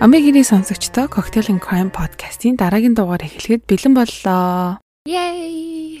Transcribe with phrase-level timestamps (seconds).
[0.00, 4.80] Амигиний сонсогчдоо Cocktail and Crime podcast-ийн дараагийн дугаар эхлэхэд бэлэн боллоо.
[5.04, 6.00] Yay!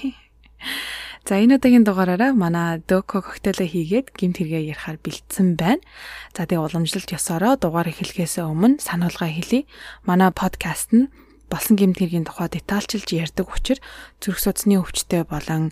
[1.28, 5.84] За энэ удаагийн дугаараараа манай Доко коктейлээ хийгээд гимт хэрэгээ ярихаар бэлдсэн байна.
[6.32, 9.68] За тэгээ уламжлалт ёсороо дугаар эхлэхээс өмнө сануулга хэлье.
[10.08, 11.12] Манай подкаст нь
[11.52, 13.84] болсон гимт хэргийн тухай детальчилж ярьдаг учраас
[14.24, 15.68] зүрх судасны өвчтөй болон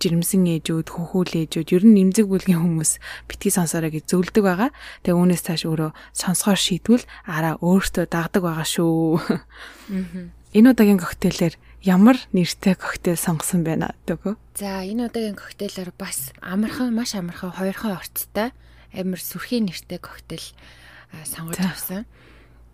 [0.00, 4.70] жирэмсэн ээжүүд, хөнхүүл ээжүүд, ер нь нэмзэг бүлгийн хүмүүс битгий сонсороо гэж зөвлөдөг байгаа.
[5.04, 9.20] Тэгээ үүнээс цааш өөрөө сонсгоор шийдвэл араа өөртөө дагдаг байгаа шүү.
[10.56, 11.54] Энэ удаагийн коктейлээр
[11.86, 14.34] ямар нэртэй коктейл сонгосон байна дөгөө?
[14.58, 18.50] За энэ удаагийн коктейлээр бас амархан, маш амархан хоёрхан орцтой
[18.90, 20.44] амар сүрхий нэртэй коктейл
[21.24, 22.04] сонгож авсан.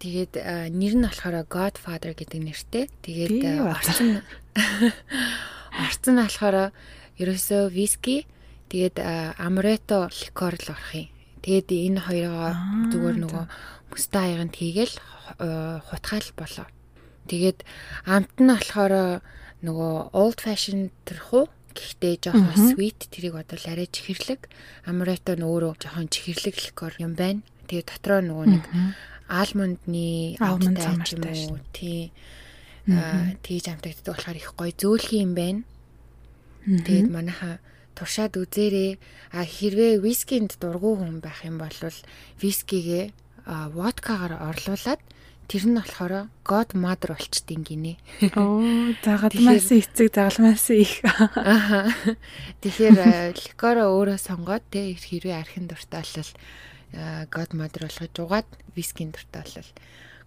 [0.01, 0.37] Тэгээд
[0.73, 2.85] нэр нь болохоор Godfather гэдэг нэртэй.
[3.01, 4.21] Тэгээд орцсон
[5.73, 6.73] орцсон нь болохоор
[7.21, 8.27] ерөөсөө виски
[8.71, 9.01] тэгээд
[9.41, 11.09] амрето ликор л орох юм.
[11.47, 12.51] Тэгээд энэ хоёроо
[12.91, 13.45] зүгээр нөгөө
[13.95, 14.95] мөстө хаяганд хийгээл
[15.87, 16.67] хутгаал болоо.
[17.31, 17.59] Тэгээд
[18.07, 19.23] амт нь болохоор
[19.63, 21.45] нөгөө old fashion тэрхүү
[21.77, 24.51] гэхдээ жоохон sweet тэрийг бодвол арай чихэрлэг.
[24.91, 27.47] Амрето нь өөрөө жоохон чихэрлэг ликор юм байна.
[27.69, 28.65] Тэгээд дотроо нөгөө нэг
[29.29, 30.79] алмондны алмонд
[31.15, 31.59] юм уу?
[31.75, 32.11] тий.
[33.43, 35.63] Тийж амтагддаг болохоор их гоё зөөлхий юм байна.
[36.67, 37.63] Тэгээд манайха
[37.95, 38.99] туршаад үзээрэй.
[39.33, 41.73] А хэрвээ вискинд дургу хүн байх юм бол
[42.43, 43.15] вискигээ
[43.47, 45.01] водкагаар орлуулад
[45.47, 47.95] тэр нь болохоор God Mother болчтiin гинэ.
[48.35, 48.59] Оо,
[49.07, 51.07] загалмаас эцэг загалмаас их.
[51.39, 51.95] Аха.
[52.61, 56.33] Тэгэхээр ликоро өөрөө сонгоод тэ хэрвээ архин дуртай бол
[57.31, 59.71] God Mother болгож угаад вискийн дуртай бол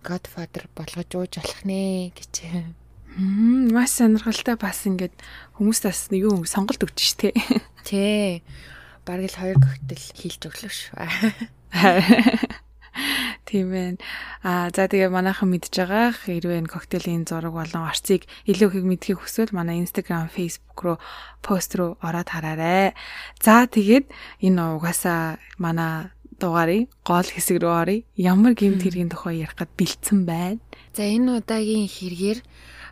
[0.03, 2.33] Godfather болгож ууж болох нэ гэж.
[3.17, 5.15] Мм маш сонирхолтой бас ингээд
[5.57, 7.33] хүмүүс бас юу сонголт өгч ш тээ.
[7.87, 8.43] Тий.
[9.07, 10.93] Бараг л хоёр коктейл хийлж өглөө ш.
[13.49, 13.97] Тийм ээ.
[14.45, 19.17] Аа за тэгээ манайхан мэдж байгаа хэрвээ энэ коктейлийн зураг болон орцыг илүү их мэдхийг
[19.25, 20.97] хүсвэл манай Instagram, Facebook руу
[21.41, 22.93] пост руу ороод хараарай.
[23.41, 24.05] За тэгээд
[24.45, 28.05] энэ угаасаа манай дугаарыг гол хэсэг рүү оръё.
[28.13, 30.61] Ямар гэмт хэргийн тухай ярих гэд бэлдсэн байна.
[30.93, 32.39] За энэ удаагийн хэрэгээр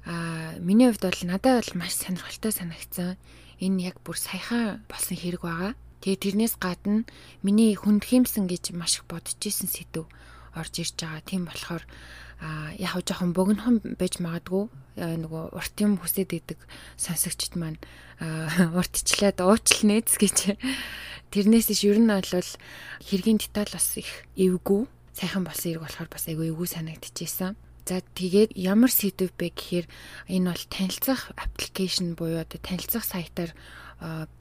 [0.08, 3.20] Аа миний хувьд бол надад бол маш сонирхолтой санагдсан.
[3.60, 5.76] Энэ яг бүр саяхан болсон хэрэг байгаа.
[6.00, 7.04] Тэгээ тэрнээс гадна
[7.44, 10.08] миний хүндхиймсэн гэж маш их бодож исэн сэдв
[10.56, 11.28] орж ирж байгаа.
[11.28, 11.84] Тийм болохоор
[12.40, 16.60] а яг жоохон богинохон байж магадгүй нөгөө урт юм хүсэж идэг
[16.96, 17.82] сонсогчд маань
[18.80, 20.56] уртчлаад уучлал нээц гэж
[21.36, 22.52] тэрнээс иш ер нь бол
[23.04, 27.58] хэргийн деталь бас их эвгүй сайхан болсон хэрэг болохоор бас айгүй эвгүй санагдчихсэн.
[27.88, 29.88] За тэгээд ямар сэдв бэ гэхээр
[30.28, 33.56] энэ бол танилцах аппликейшн буюу одоо танилцах сайтаар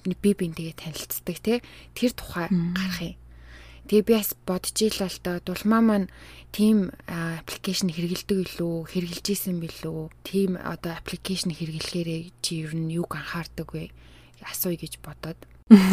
[0.02, 1.62] би бинтэйгээ танилцдаг тий
[1.94, 3.14] тэр тухай гарах юм.
[3.86, 6.10] Тэгээ би бас бодож ил л да дулмаа маань
[6.50, 10.10] team аппликейшн хэрэгэлдэг илүү хэрэгжилж исэн билүү?
[10.26, 13.94] Team одоо аппликейшн хэрэглэхээр чи ер нь юг анхаардаг вэ?
[14.42, 15.38] Асууя гэж бодоод.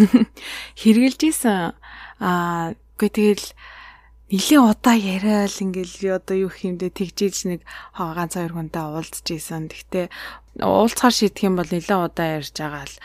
[0.81, 1.77] Хэрэгжилж исэн
[2.17, 3.45] аа үгүй тэгэл
[4.31, 7.61] нилээ удаа яриад ингээл одоо юу бэ тэгжээж нэг
[7.97, 9.67] ганц хоёр хүнтэй уулзж ийсэн.
[9.67, 10.07] Гэхдээ
[10.61, 12.97] уулзахаар шийдэх юм бол нэлээд удаа ярьж байгаа л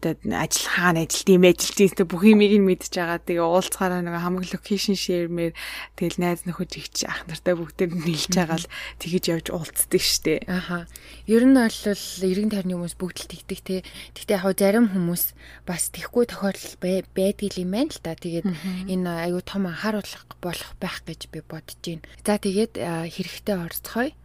[0.00, 3.20] тэгээд ажил хаана ажилт юм ажилт юмтэй бүх юмыг нь мэдж байгаа.
[3.20, 5.52] Тэгээ уулзахаараа нэг хамаг локейшн шеэрмээр
[5.96, 10.44] тэгэл найз нөхөж ихч ах нартай бүгдээр нийлж байгаа л тэгэж явж уулздаг штэ.
[10.48, 10.88] Аха.
[11.28, 11.80] Ер нь бол
[12.24, 13.76] эргэн тойрны хүмүүс бүгд л тэгдэг те.
[14.16, 15.24] Гэхдээ яг зарим хүмүүс
[15.68, 18.16] бас тэхгүй тохиолдол байдаг юм байна л та.
[18.16, 18.48] Тэгээд
[18.88, 22.04] энэ аюу том анхааруулах болох байх гэж би бодож байна.
[22.24, 24.16] За тэгээд хэрэгтэй орцгоё.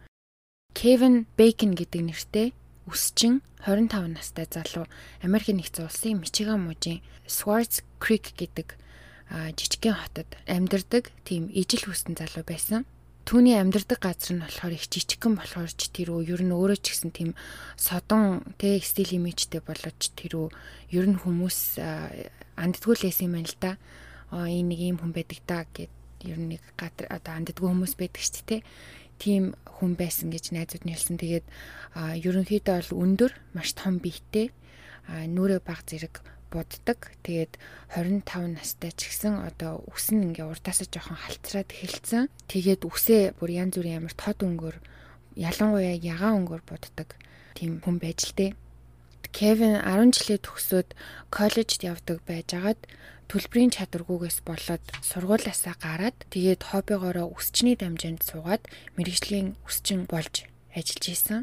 [0.76, 2.48] Кевин Бейкон гэдэг нэртэй
[2.86, 4.86] өсчин 25 настай залуу
[5.22, 8.78] Америк нэгдсэн улсын Мичиган мужийн Swartz Creek гэдэг
[9.30, 12.86] жижигхэн хотод амьдардаг тийм ижил хүссэн залуу байсан.
[13.26, 16.94] Түүний амьдардаг газар нь болохоор их жижигхэн болохоор ч тэр үү ер нь өөрөө ч
[16.94, 17.34] гэсэн тийм
[17.74, 20.48] содон тэ стил имижтэй болоод тэр үү
[20.94, 21.82] ер нь хүмүүс
[22.54, 23.72] анддгүүлээс юм байна л да.
[24.30, 25.90] Аа энэ нэг юм хүн байдаг та гэд
[26.22, 28.62] ер нь нэг гадар одоо анддггүй хүмүүс байдаг ч тэ
[29.18, 31.16] тийм хүн байсан гэж найзууд нь хэлсэн.
[31.20, 31.46] Тэгээд
[31.96, 34.52] ерөнхийдөө бол өндөр, маш том биетэй,
[35.08, 37.12] нүрээ баг зэрэг буддаг.
[37.22, 37.58] Тэгээд
[37.92, 42.30] 25 настай ч гэсэн одоо үс нь ингээ урдаасаа жоохон халтраад эхэлсэн.
[42.48, 44.76] Тэгээд үсээ бүр янз бүрийн ямар тод өнгөөр
[45.36, 47.08] ялангуяа ягаан өнгөөр буддаг
[47.56, 48.52] тийм хүн байж л дээ.
[49.36, 50.88] Кевин 10 жилээ төгсөөд
[51.28, 52.80] коллежд явдаг байжгаад
[53.30, 58.62] төлбөрийн чадваргүйгээс болоод сургуулиасаа гараад тэгээд хоббигоороо өсчний дамжаанд суугаад
[58.94, 61.42] мэрэгжлийн өсчин болж ажиллаж исэн.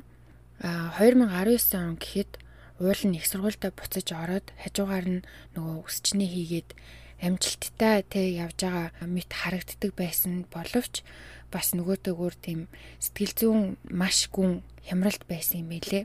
[0.64, 2.32] А 2019 он гэхэд
[2.80, 5.26] уул нь их сургуультай буцаж ороод хажуугаар нь
[5.56, 6.70] нөгөө өсчний хийгээд
[7.24, 11.04] амжилттай тэ явж байгаа мэт харагддаг байсан боловч
[11.54, 12.72] бас нөгөөтэйгүр тийм
[13.04, 16.04] сэтгэл зүйн маш гүн хямралт байсан юм байлээ.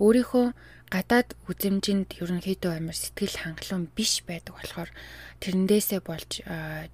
[0.00, 0.46] Өөрийнхөө
[0.90, 4.90] гадаад үзэмжинд ерөнхийдөө амар сэтгэл хангалуун биш байдаг болохоор
[5.44, 6.30] тэрэндээсээ болж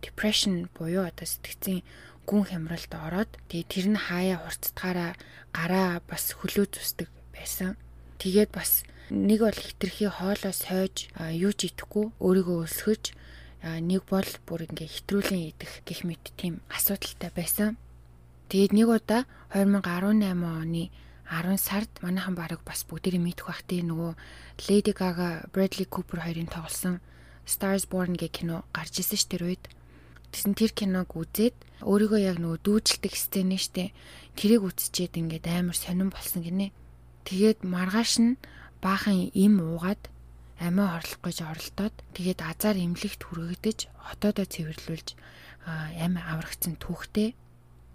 [0.05, 1.81] depression буюу одоо сэтгцийн
[2.29, 5.13] гүн хямралд ороод тэгээ тэр нь хаяа хурцтгаараа
[5.55, 7.79] гараа бас хөлөө зүсдэг байсан.
[8.19, 13.05] Тэгээд бас нэг бол хитрхи хоолоо сойж юу ч идэхгүй өөрийгөө өсгөж
[13.63, 17.79] нэг бол бүр ингээ хитрүүлэн идэх гих мэт тийм асуудалтай байсан.
[18.51, 19.23] Тэгээд нэг удаа
[19.55, 20.91] 2018 оны
[21.31, 24.15] 10 сард манайхан баг бас бүгдээрээ мэдэх бах тий нөгөө
[24.71, 27.03] Lady Gaga, Bradley Cooper хоёрын тоглосон
[27.47, 29.65] Stars Born гэх кино гарч исэн ш тэр үед.
[30.31, 33.95] Тэсэн тэр киног үзээд өөрийгөө яг нөгөө дүүжилдэг сцен нь штэ.
[34.39, 36.75] Тэрийг үзчихэд ингээд амар сонирн болсон гинэ.
[37.27, 38.39] Тэгээд маргааш нь
[38.83, 40.03] баахан им уугаад
[40.63, 45.09] амиа орлох гэж оролдоод тэгээд азар эмнэлэгт хүргэгдэж хотоодоо цэвэрлүүлж
[45.67, 47.35] амиа аврагцсан түүхтэй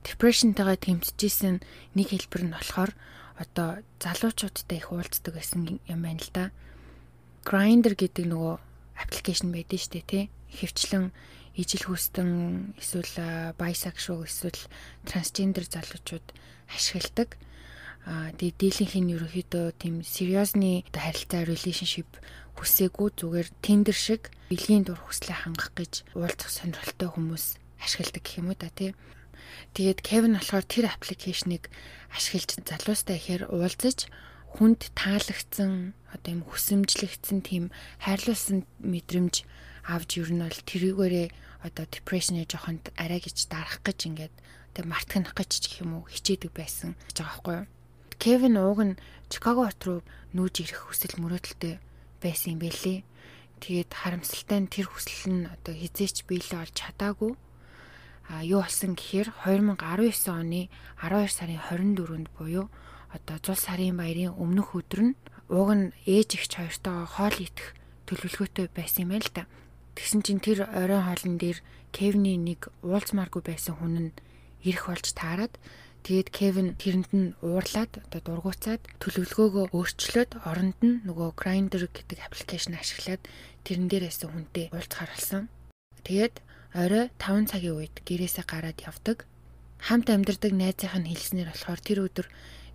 [0.06, 1.56] депрешнтэйгээ тэмцэжсэн
[1.98, 2.92] нэг хэлбэр нь болохоор
[3.42, 6.46] одоо залуучуудтай их уулздаг байсан юм байна л да.
[7.42, 8.56] Grindr гэдэг нөгөө
[9.02, 10.24] аппликейшн байдаг шүү дээ тий.
[10.54, 11.10] Хөвчлэн
[11.58, 12.30] ижил хүстэн
[12.78, 14.62] эсвэл bisexual эсвэл
[15.10, 16.28] трансгендер залуучууд
[16.70, 17.36] ашигладаг.
[18.06, 22.10] Аа тэгээ дийлэнх нь ерөөхдөө тийм сериосны харилцаа relationship
[22.58, 27.46] хүсээгүй зүгээр тендер шиг бэлгийн дур хүслээ хангах гэж уулзах сонирхолтой хүмүүс
[27.78, 28.94] ашигладаг гэх юм уу да тий.
[29.76, 31.70] Тэгээд Кевин болохоор тэр аппликейшнийг
[32.12, 34.10] ашиглаж залуустай ихээр уулзаж
[34.58, 37.72] хүнд таалагдсан одоо юм хүсэмжлэгдсэн тийм
[38.04, 39.48] хайрлуулсан мэдрэмж
[39.88, 41.28] авч юу нь бол тэрүүгээрээ
[41.64, 44.36] одоо депрешнээ жоохон арай гэж дарах гэж ингээд
[44.76, 47.68] тэг мартахнах гэж гэх юм уу хичээдэг байсан гэж байгаа байхгүй юу.
[48.22, 49.00] Кевин ууг нь
[49.32, 50.00] Чикаго хот руу
[50.36, 51.80] нүүж ирэх хүсэл мөрөөдөлтэй
[52.20, 53.00] байсан юм бэлээ.
[53.64, 57.34] Тэгээд харамсалтай нь тэр хүсэл нь одоо хизээч биелээ олж чадаагүй.
[58.30, 60.70] А юу болсон гэхээр 2019 оны
[61.02, 62.70] 12 сарын 24-нд буюу
[63.10, 65.18] одоо зул сарын баярын өмнөх өдөр нь
[65.50, 67.68] ууг нь ээж ихч хоёртойгоо хоол идэх
[68.08, 69.44] төлөвлөгөөтэй байсан юм байна л да.
[69.96, 71.60] Тэгсэн чинь тэр оройн хоолн дээр
[71.92, 74.16] Кевний нэг уулзмааргүй байсан хүн нь
[74.64, 75.60] ирэх болж таарад
[76.02, 82.74] Тэгээд Кевин тэрэнд нь уурлаад одоо дургуцаад төлөвлөгөөгөө өөрчлөөд оронд нь нөгөө Grindr гэдэг аппликейшн
[82.74, 83.22] ашиглаад
[83.62, 85.44] тэрэн дээрээс хүнтэй уулзахаар болсон.
[86.02, 86.42] Тэгээд
[86.74, 89.28] орой 5 цагийн үед гэрээсээ гараад явдаг.
[89.82, 92.28] Хамт амьдардаг найзынх нь хэлснээр болохоор тэр өдөр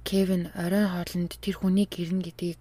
[0.07, 2.61] Кевин оройн хоолнд тэр хүнийг гэрнэ гэдгийг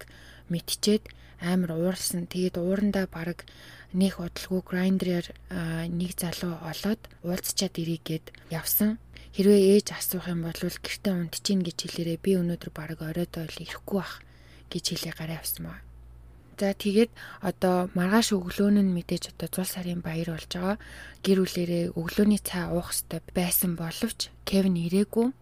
[0.50, 1.04] мэдчихэд
[1.40, 2.26] амар уурсан.
[2.26, 3.44] Тэгээд уурандаа баг
[3.92, 5.26] нэх бодлого Grindr-аар
[5.90, 8.98] нэг залуу олоод уулзчаад ирэх гээд явсан.
[9.36, 13.98] Хэрвээ ээж асуух юм бол гэртээ унтчихин гэж хэлээрээ би өнөөдөр баг оройд ойл ирэхгүй
[14.00, 14.24] бах
[14.72, 15.85] гэж хэлээ гараа авсан маа.
[16.56, 17.12] За тэгээд
[17.44, 20.76] одоо маргааш өглөөн нь мэдээж одоо зул сарын баяр болж байгаа.
[21.20, 25.36] Гэр бүлэрээ өглөөний цай уух хэрэгтэй байсан боловч Кевин ирээгүй.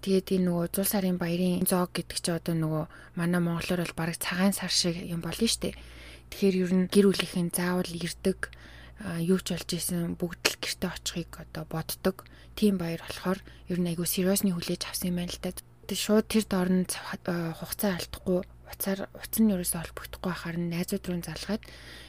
[0.00, 2.84] Тэгээд энэ нөгөө зул сарын баярын зоог гэдэг чи одоо нөгөө
[3.20, 5.76] манай монголоор бол баг цагаан сар шиг юм болно штэ.
[6.32, 8.48] Тэгэхээр ер нь гэр бүлийнхэн заавал ирдэг
[9.20, 12.24] юу ч болж исэн бүгд л гэрте очихыг одоо боддог.
[12.56, 15.52] Тийм баяр болохоор ер нь айгүй сериосны хүлээж авсан юм байна л да.
[15.86, 21.04] Тэг шууд тэр доор нь хугацаа алдахгүй уцаар уц нь ерөөсөө холбогдохгүй байхаар нь найзууд
[21.06, 21.62] руу залгаад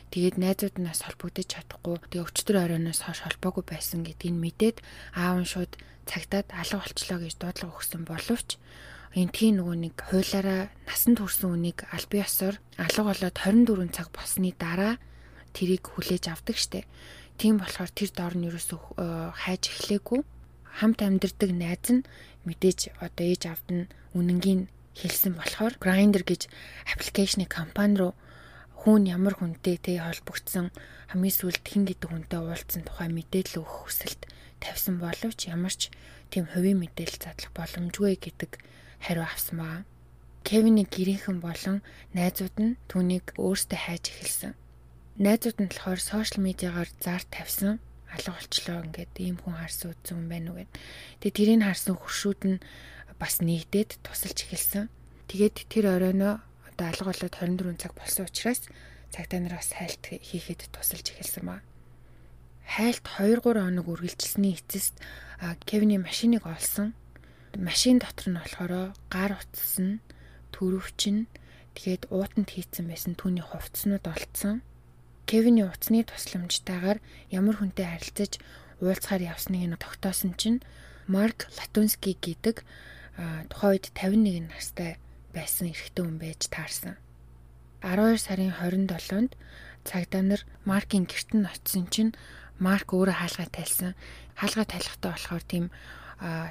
[0.10, 4.78] тэгээд найзууд нас холбогдож чадахгүй тэгээ өчтөр оройноос хойш холбоогүй байсан гэдгийг мэдээд
[5.13, 5.72] аав нь шууд
[6.10, 8.50] цагтаад алга болчлоо гэж дуудлага өгсөн боловч
[9.13, 14.08] энэ тийм нөгөө нэг хуулаараа насанд хүрсэн үнийг аль бие ёсоор алга болоод 24 цаг
[14.13, 14.98] болсны дараа
[15.58, 16.86] тэрийг хүлээж авдаг штеп.
[17.38, 20.22] Тийм болохоор тэр дор нь ерөөсөө э, хайж эхлэегүй.
[20.78, 22.08] Хамт амьдардаг найз нь
[22.46, 24.62] мэдээж одоо ээж авд нь үнэнгийн
[24.94, 26.42] хэлсэн болохоор Grindr гэж
[26.94, 28.14] аппликейшны компани руу
[28.82, 30.70] хүн ямар хүнтэй тэ холбогдсон
[31.10, 34.22] хамгийн сүүлд хэн гэдэг хүнтэй уулзсан тухай мэдээлэл өгөх хүсэлт
[34.62, 35.90] тавьсан боловч ямар ч
[36.30, 38.52] тийм хувийн мэдээлэл задлах боломжгүй гэдэг
[39.02, 39.80] хариу авсан баа.
[40.48, 41.82] Кевиний гэрийнхэн болон
[42.14, 44.54] найзууд нь түүнийг өөртөө хайж эхэлсэн
[45.18, 47.82] найзууд нь болохоор сошиал медиагаар зар тавьсан
[48.18, 50.72] алга болчлоо ингээд ийм хүн харсан үзсэн юм байна уу гэд.
[51.22, 52.58] Тэгээ тэрийг харсан хуршүүд нь
[53.22, 54.90] бас нэгдээд тусалж эхэлсэн.
[55.30, 58.62] Тэгээд тэр оройноо одоо алга болоод 24 цаг болсон учраас
[59.14, 61.62] цагтаа нараас хайлт хийхэд тусалж эхэлсэн ба.
[62.68, 65.00] Хайлт 2 3 хоног үргэлжилсэний эцэст
[65.66, 66.94] Кевиний машиныг олсон.
[67.56, 70.04] Машин дотор нь болохоор гар утас нь
[70.54, 71.30] төрөвч нь
[71.74, 74.62] тэгээд уутанд хийцэн байсан түүний хувцснууд олцсон.
[75.28, 77.04] Кевиний утасны тусламжтайгаар
[77.36, 78.40] ямар хүнтэй харилцаж
[78.80, 80.64] уулзахаар явсныг нь тогтоосон чинь
[81.04, 82.64] Марк Латунский гэдэг
[83.52, 84.96] тухайн үед 51 настай
[85.36, 86.96] байсан эрэгтэй хүн байж таарсан.
[87.84, 89.36] 12 сарын 27-нд
[89.84, 92.16] цагдаа нар Маркийн герт нь очисон чинь
[92.56, 94.00] Марк өөрөө хаалгаа тайлсан.
[94.40, 95.66] Хаалгаа тайлахтаа болохоор тийм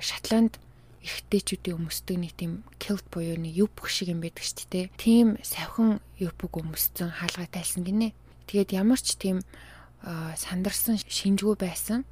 [0.04, 0.60] Шотланд
[1.00, 4.86] эрэгтэйчүүдийн өмсдөг нэг тийм kilt буюу нэг юпг шиг юм байдаг шүү дээ.
[5.00, 8.12] Тийм савхан юпг өмссөн хаалгаа тайлсан гинэ.
[8.46, 9.42] Тэгээд ямар ч тийм
[10.06, 12.06] сандарсан шинжгүй байсан.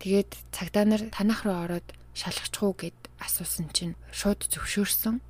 [0.00, 5.20] Тэгээд цагдаа нар танах руу ороод шалгачих уу гэд асуусан чинь шууд зөвшөөрсөн.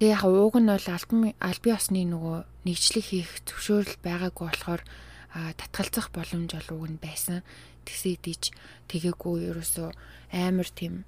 [0.00, 1.34] Тэгээ яг ууг нь бол албан
[1.74, 4.82] ёсны нөгөө нэгжлэг хийх зөвшөөрөл байгаагүй болохоор
[5.58, 7.42] татгалзах боломж бол уг нь байсан.
[7.84, 8.42] Тэгсээ диж
[8.88, 9.88] тэгээгүй ерөөсөө
[10.32, 11.04] амар тийм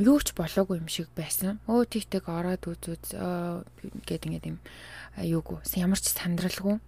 [0.00, 1.60] юу ч болоогүй юм шиг байсан.
[1.68, 3.16] Өө тэгтэг ороод үзүүз
[4.08, 4.58] гээд ингээд юм
[5.20, 6.80] юугүй ямар ч сандралгүй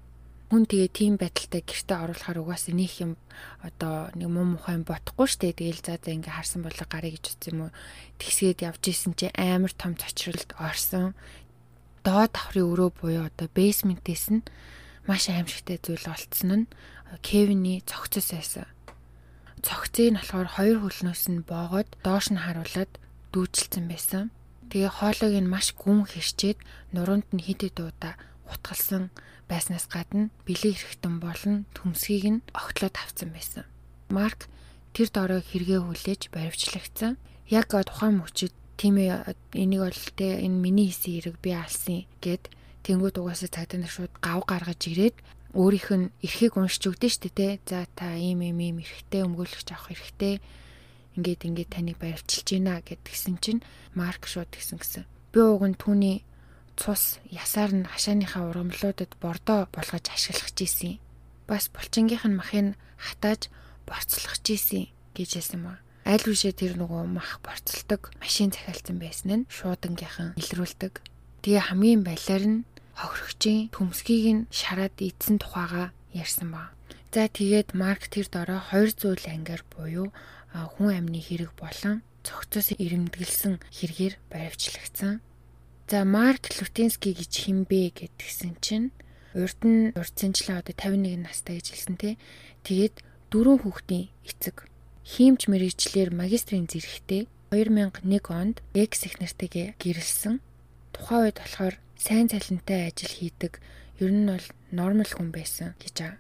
[0.53, 3.17] хүн тэгээ тийм байдалтай гэрте оруулахаар угаасаа нөх юм
[3.65, 5.57] одоо нэг муу мухай бодохгүй штэ.
[5.57, 7.77] Тэгээл за за ингээ харсан болоо гарыг гэж утсан юм уу?
[8.21, 11.17] Тэгсгээд явж исэн чи амар том цочролд орсон.
[12.05, 14.45] Доод давхрын өрөө буюу одоо бейсментээс нь
[15.09, 16.71] маш аимшигтай зүйл болцсон нь
[17.25, 18.69] Кевиний цогцос байсан.
[19.65, 22.93] Цогцыг нь болохоор хоёр хөлнөөс нь боогод доош нь харуулад
[23.33, 24.29] дүүжилсэн байсан.
[24.69, 26.61] Тэгээ хоолойг нь маш гүн хэрчээд
[26.93, 28.21] нуруунд нь хидэд удаа
[28.53, 29.09] утгалсан
[29.51, 33.65] байснаас гадна бэлэг хэрэгтэн болон төмсгийг нь огтлоод авсан байсан.
[34.09, 34.47] Марк
[34.93, 37.17] тэр дорой хэрэгээ хүлээж баривчлагдсан.
[37.49, 42.51] Яг тухайн мөчид тийм энийг бол те энэ миний хийсэн хэрэг би алсан гэд
[42.83, 45.17] тэнгууд угаасаа цагдаа нар шууд гав гаргаж ирээд
[45.55, 47.49] өөрийнх нь эрхийг уншиж өгдөө штэ те.
[47.69, 50.41] За та ийм ийм ийм эрхтэй өмгөөлөгч авах эрхтэй
[51.17, 53.61] ингээд ингээд таныг баривчилж байна гэдгсэн чинь
[53.93, 55.05] Марк шууд гисэн гисэн.
[55.33, 56.25] Би уг нь түүний
[56.77, 60.99] цус ясаар нь хашааныхаа ургамлуудад бордоо болгож ашиглах гэсэн.
[61.49, 63.53] Бас булчингийнх нь махыг хатааж
[63.87, 65.75] борцлох гэсэн гэж хэлсэн ба.
[66.03, 70.99] Аль үшээ тэр нөгөө мах борцолдог машин захиалсан байсан нь шуудангийнхан илрүүлдэг.
[71.47, 72.65] Тэгээ хамгийн балиар нь
[72.99, 76.75] хохирогчийн төмсгийг нь шараад ийдсэн тухайга ярьсан ба.
[77.15, 80.11] За тэгээд Марк тэр дорой 200 ангиар буюу
[80.53, 85.21] хүн амны хэрэг болон цогцос ирэмдгэлсэн хэрэгээр баривчлагдсан.
[85.93, 88.97] За Марк Лютенский гэж хинбэ гэдгсэн чинь
[89.37, 92.17] урд нь урдсанчлаа одоо 51 настай гэж хэлсэн те.
[92.65, 94.73] Тэгээд дөрөв хүүхдийн эцэг
[95.05, 100.41] хиймч мэрэгчлэр магистрийн зэрэгтэй 2001 онд экс их нартайгээ гэрэлсэн.
[100.97, 103.61] Тухайн үед болохоор сайн цалинтай ажил хийдэг
[104.01, 106.17] ер нь бол нормал хүн байсан гэж аа.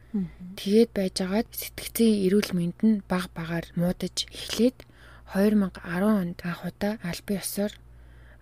[0.61, 4.85] Тэгээд байжгаад сэтгцийн эрүүл мэнд нь баг багаар муудаж эхлээд
[5.33, 7.73] 2010 онд анх удаа албан ёсоор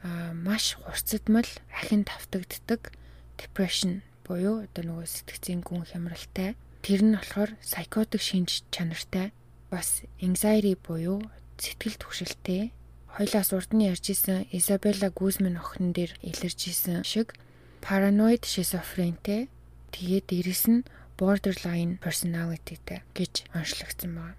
[0.02, 2.92] маш хурцдмал ахин тавтагддаг
[3.40, 9.32] depression буюу одоо нөгөө сэтгцийн гүн хямралтай тэр нь болохоор psychotic шинж чанартай
[9.68, 11.20] бас anxiety буюу
[11.60, 12.72] сэтгэл түгшилтэй
[13.16, 17.36] хоёлаас урд нь ярьж исэн Изабелла Гузман охин дээр илэрж исэн шиг
[17.84, 19.52] paranoid schizophreniaтэй
[19.92, 20.86] тэгээд дэрэс нь
[21.20, 24.38] borderline personalityтэй гэж онцлогдсон байна.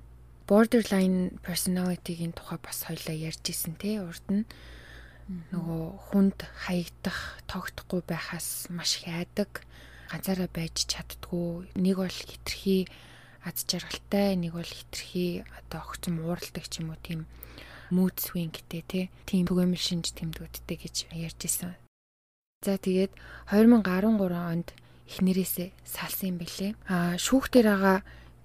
[0.50, 4.50] Borderline personality-гийн тухай бас хоёлаа ярьж исэн те урд нь
[5.52, 9.64] нөгөө хүнд хаягдах, тогтохгүй байхаас маш их айдаг,
[10.12, 11.72] ганцаараа байж чаддгүй.
[11.76, 12.88] Нэг бол хитрхи
[13.46, 17.26] аз жаргалтай, нэг бол хитрхи одоо огцом ууралдаг ч юм уу тийм
[17.92, 19.06] mood swing гэдэг тий.
[19.28, 21.76] Тийм түгээмэл шинж тэмдгүүдтэй гэж ярьж исэн.
[22.64, 23.12] За тэгээд
[23.52, 24.72] 2013 онд
[25.12, 26.72] эхнэрээсээ салсан юм бэлээ.
[26.88, 28.00] Аа шүүхтэр байгаа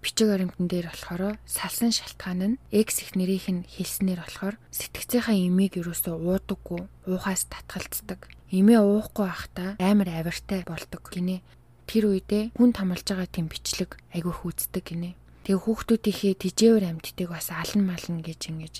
[0.06, 5.82] бичиг баримтан дээр болохоор салсан шалтгаан нь экс их нэрийнх нь хэлснээр болохоор сэтгцийнхаа имийг
[5.82, 8.30] юусоо уудаггүй уухаас татгалцдаг.
[8.54, 11.42] Имээ уухгүй байхдаа амар авиртай болдог гинэ.
[11.90, 15.18] Тэр үедээ хүн тамалж байгаа тийм бичлэг айгүй хүүцдэг гинэ.
[15.42, 18.74] Тэгээ хүүхдүүдийнхээ тижээвэр амьдтыг бас алан мална гэж ингэж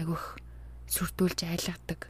[0.00, 0.40] айгүйх
[0.88, 2.08] сүрдүүлж айлгадаг.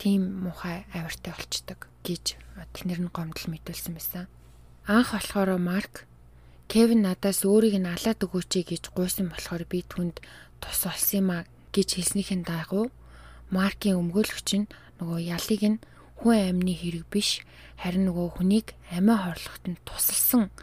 [0.00, 2.40] Тийм муухай авиртай болчдөг гэж
[2.72, 4.24] тэхнэр нь гомдол мэдүүлсэн байсан.
[4.88, 6.08] Анх болохоор Марк
[6.70, 10.22] Кевин надаас өөрийг нь алаад өгөөч гэж гуйсан болохоор би түнд
[10.62, 11.38] тус олсон юм а
[11.74, 12.94] гэж хэлснийхэн дагуу
[13.50, 14.70] Маркийн өмгөөлөгч нь
[15.02, 15.82] нөгөө ялыг нь
[16.22, 17.42] хүн амны хэрэг биш
[17.74, 20.54] харин нөгөө хүнийг амиа хорлоход нь тусалсан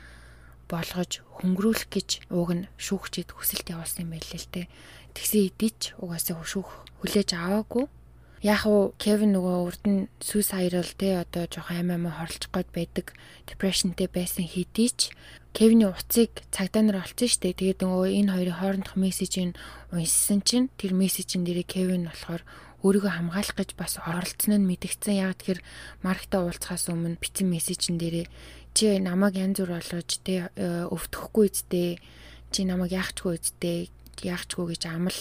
[0.72, 1.12] болгож
[1.44, 4.72] хөнгөрүүлэх гэж ууг нь шүүгчэд хүсэлт явуулсан юм байлээ л те.
[5.12, 6.70] Тэгсэн идэж угаасаа шүүх
[7.04, 7.84] хүлээж аваагүй
[8.46, 13.06] Яг уу Кевин нөгөө урд нь suicidal те одоо жоохон амиа амиа хорлох гээд байдаг
[13.50, 15.10] depressionтэй байсан хэдий ч
[15.58, 17.58] Кевиний утсыг цагдаа нар олцсон шүү дээ.
[17.58, 19.58] Тэгээд нөгөө энэ хоёрын хоорондох мессежийг
[19.90, 22.46] уншсан чинь тэр мессежин дээрээ Кевин болохоор
[22.86, 25.18] өөрийгөө хамгаалах гэж бас оролцсон нь мэдгдсэн.
[25.18, 25.66] Яг тэгэхээр
[26.06, 28.30] маркетаа уулзахаас өмнө бичсэн мессежин дээрээ
[28.78, 30.54] чи намайг янз бүр болгож те
[30.94, 31.98] өвтөхгүй үсттэй
[32.54, 33.90] чи намайг яахчгүй үсттэй
[34.22, 35.18] яахчгүй гэж амал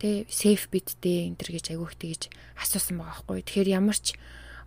[0.00, 2.22] тэ сейф бидтэй энэ төр гэж айгүйх тэгж
[2.62, 3.42] асуусан байгаа байхгүй.
[3.44, 4.14] Тэгэхээр ямар ч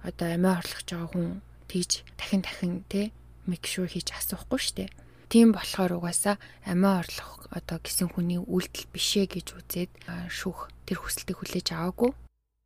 [0.03, 1.27] одоо амиа хорлох жоо хүн
[1.71, 3.11] тэгж дахин дахин те
[3.47, 4.93] make sure хийж асуухгүй штэ.
[5.31, 6.35] Тийм болохоор угаасаа
[6.67, 9.91] амиа орлох одоо гисэн хүний үйлдэл бишээ гэж үзээд
[10.27, 12.11] шүүх тэр хүсэлтийг хүлээж аваагүй.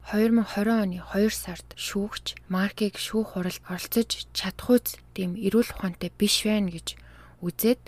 [0.05, 6.69] 2020 оны 2 сард шүүгч маркийг шүүх хуралд оролцож чадхуйц тийм эрүүл ухаантай биш байна
[6.69, 6.93] гэж
[7.41, 7.81] үзээд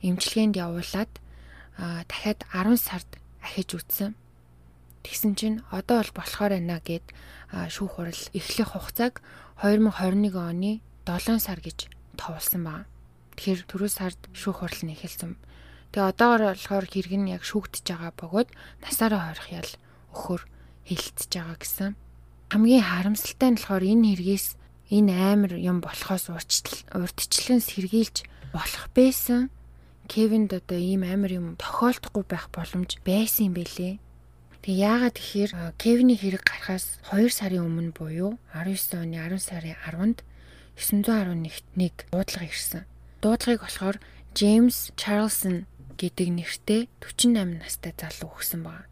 [0.00, 1.12] эмчилгээнд явуулаад
[2.08, 3.08] дахиад 10 сард
[3.44, 4.12] ахиж үтсэн.
[5.02, 7.06] Тэгсэн чинь одоо бол болохоор байна гэд
[7.72, 9.24] шүүх хурал эхлэх хугацааг
[9.64, 10.72] 2021 оны
[11.08, 11.88] 7 сар гэж
[12.20, 12.84] товлсон баг.
[13.36, 15.40] Тэгэхээр түрүү сард шүүх хурал нь эхэлсэн.
[15.90, 18.48] Тэгээ одоогор болохоор хэрэг нь яг шүүгдэж байгаа бөгөөд
[18.84, 19.70] насаараа хойрох ял
[20.12, 20.42] өхөр
[20.86, 21.92] хилцэж байгаа гэсэн.
[22.52, 24.46] Хамгийн харамсалтай нь болохоор энэ хэрэгээс
[24.90, 28.16] энэ амар юм болохоос урдчлан сэргийлж
[28.54, 29.50] болох байсан.
[30.10, 34.02] Кевинд одоо ийм амар юм тохиолдохгүй байх боломж байсан юм бэлээ.
[34.58, 40.18] Тэг яагаад тэгэхээр Кевиний хэрэг гарахаас 2 сарын өмнө буюу 19 оны 10 сарын 10-нд
[40.74, 42.90] 911-т нэг дуудлага ирсэн.
[43.22, 44.02] Дуудлагыг болохоор
[44.34, 48.90] Джеймс Чарлсон гэдэг нэртэй 48 настай залуу өгсөн байна.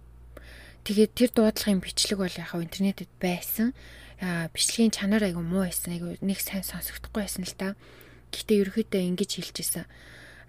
[0.86, 3.74] Тэгээд тэр дуудлагын бичлэг бол яг интернетэд байсан.
[4.22, 5.98] Бичлэгийн чанар айгу муу байсан.
[5.98, 7.74] Айгу нэг сайн сонсогдохгүй байсан л та.
[8.30, 9.82] Гэхдээ ерөөхдөө ингэж хэлжсэн.
[9.82, 9.90] Аа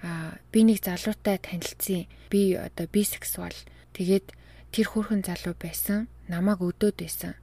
[0.01, 2.07] би нэг залуутай танилцсан.
[2.31, 3.55] Би одоо бисексуал.
[3.93, 4.31] Тэгээд
[4.71, 6.07] тэр хүүхэн залуу байсан.
[6.31, 7.33] Намааг өдөөд байсан.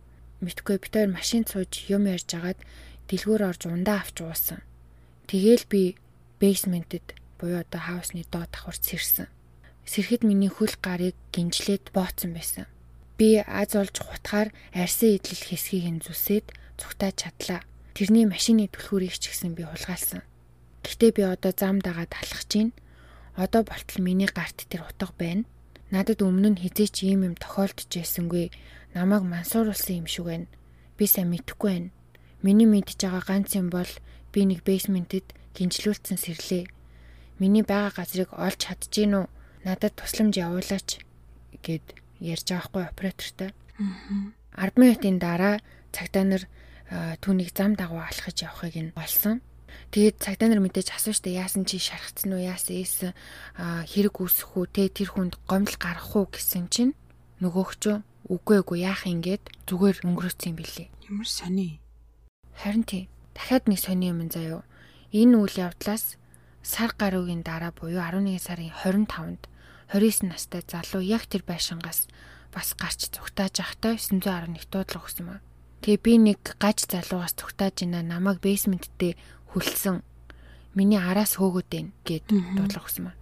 [0.40, 2.60] Мэдхгүй бид хоёр машин цууж юм ярьж агаад
[3.08, 4.60] дэлгүүр орж ундаа авч уусан.
[5.26, 5.82] Тэгээл би
[6.40, 9.28] бейсментэд буюу одоо хаусны доод давхарт сэрсэн.
[9.86, 12.66] Сэрхэд миний хөл гарыг гинжлээд бооцсон байсан.
[13.16, 17.60] Би аз олж хутгаар арьсан идэл хэсгийг нь зүсээд цугтааж чадлаа.
[17.96, 20.20] Тэрний машины түлхүүрийг ч гэсэн би хулгайлсан.
[20.86, 22.70] Гэхдээ би одоо зам дагаад алхаж гин.
[23.34, 25.42] Одоо болтол миний гарт тэр утга байна.
[25.90, 28.54] Надад өмнө нь хизээч ийм юм тохиолдож байсангүй.
[28.94, 30.46] Намайг мансууруулсан юм шиг байна.
[30.94, 31.90] Би сайн мэдэхгүй байна.
[32.46, 33.90] Миний мэдж байгаа ганц юм бол
[34.30, 35.26] би нэг бейсментэд
[35.58, 36.70] гинжлүүлсэн сэрлээ.
[37.42, 39.26] Миний байгаа газрыг олж чадчихэв үү?
[39.66, 41.02] Надад тусламж явуулаач
[41.66, 41.86] гэд
[42.22, 43.50] ярьж байгаа хгүй оператортой.
[43.82, 44.70] Аа.
[44.70, 45.58] 10 минутын дараа
[45.90, 46.42] цагдаа нар
[47.18, 49.42] түүнийг зам дагуу алхаж явахыг нь олсон.
[49.90, 53.12] Тэгээд цагдаа нар мэдээж асууж штэ яасан чи шархацсан уу яасан ийсэн
[53.56, 56.92] хэрэг үүсэх үү те тэр хүнд гомдол гарах уу гэсэн чинь
[57.40, 60.90] нөгөөгчөө үгүй эгүй яах ингээд зүгээр өнгөрөөцсөн билий.
[61.06, 61.78] Ямар сони.
[62.58, 63.08] Харин тий.
[63.36, 64.66] Дахиад нэг сони юм заяо.
[65.14, 66.18] Энэ үйл явдлаас
[66.66, 69.46] сар гаруйгийн дараа буюу 11 сарын 25-нд
[69.94, 72.10] 29 настай залуу яг тэр байшингаас
[72.50, 75.40] бас гарч зүгтааж ахтай 911 дуудлага өгсөн маа.
[75.86, 79.14] Тэгээ би нэг гаж залуугаас зүгтааж ийна намайг бейсменттэй
[79.56, 80.04] хүлсэн.
[80.76, 83.16] Миний араас хөөгöd байна гэд дуудлага өгсөн маа.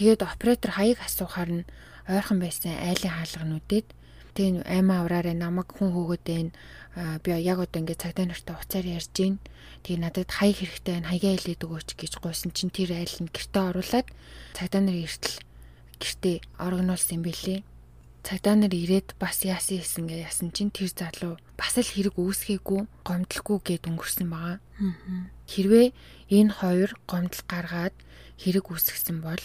[0.00, 1.68] Тэгээд оператор хаяг асуухаар нь
[2.08, 3.86] ойрхон байсан айлын хаалга нүдэд
[4.32, 6.50] тэгээ аймаа авраараа намайг хүн хөөгöd байна.
[7.20, 9.36] Би яг одоо ингээд цагдаа нартай уцаар ярьж гин.
[9.84, 11.10] Тэгээ надад хаяг хэрэгтэй байна.
[11.12, 14.08] Хаягаа хэлээд өгөөч гэж гуйсан чинь тэр айл нь гэртээ оруулаад
[14.56, 15.36] цагдаа нар иртэл
[16.00, 17.60] гэртээ орогнуулсан юм билээ.
[18.24, 22.82] Цагдаа нар ирээд бас яасан хийсэн гэж ясан чинь тэр залуу бас л хэрэг үүсгээгүй
[23.04, 24.58] гомдлохгүй гэд өнгөрсөн байгаа.
[25.44, 25.92] Хэрвээ
[26.32, 27.92] энэ хоёр гомдол гаргаад
[28.40, 29.44] хэрэг үүсгэсэн бол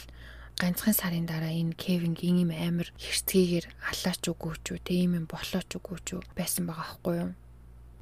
[0.55, 5.69] ганцхан сарын дараа энэ Кевинг ийм амир хэрцгийгээр алаач үгүй ч үү тийм юм болооч
[5.75, 7.31] үгүй ч үү байсан байгаа аахгүй юу.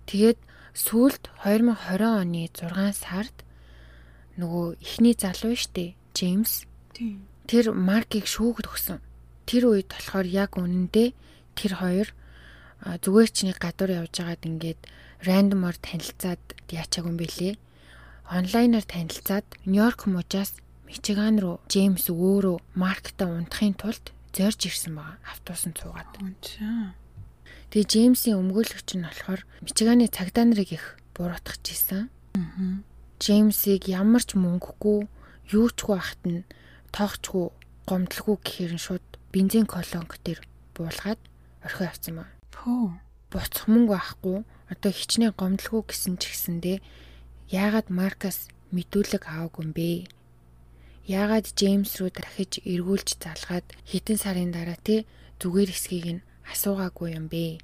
[0.05, 0.39] Тэгээд
[0.77, 3.37] сүүлд 2020 оны 6 сард
[4.37, 6.69] нөгөө ихний залуу штэ Джеймс.
[7.49, 9.01] Тэр маркийг шүүгд өгсөн.
[9.47, 11.15] Тэр үед болохоор яг үнэндээ
[11.55, 12.09] тэр хоёр
[12.83, 14.81] зүгээр ч нэг гадуур явж байгаад ингээд
[15.23, 17.53] рандомор танилцаад яачаагүй юм бэлээ.
[18.27, 25.17] Онлайнаар танилцаад Нью-Йорк мужаас Мичиган руу Джеймс өөрөө маркта унтахын тулд зорж ирсэн байгаа.
[25.31, 26.11] Автобусанд цуугаад.
[27.71, 32.11] Тэгээ Джеймсийн өмгөөлөгч нь болохоор Мичиганы цагдаа нарыг их буруутгаж исэн.
[33.19, 35.09] Джеймсийг ямар ч мөнгөгүй
[35.51, 36.47] юу ч байхад нь
[36.93, 37.51] тоогчгүй
[37.89, 39.07] гомдлгүй гэхээр нь шууд
[39.37, 40.41] бензин колонк дээр
[40.73, 41.21] буулгаад
[41.61, 42.29] орхио авсан маа.
[42.49, 42.97] Пөө.
[43.29, 44.37] Буцах мөнгө байхгүй.
[44.73, 46.81] Одоо хичнээн гомдлгүй гэсэн ч гэсэндээ
[47.53, 50.09] яагаад Маркас мэдүүлэг аваагүй юм бэ?
[51.05, 55.05] Яагаад Джеймс рүү дахиж эргүүлж залгаад хитэн сарын дараа те
[55.37, 57.61] зүгээр хэсгийг нь асуугаагүй юм бэ?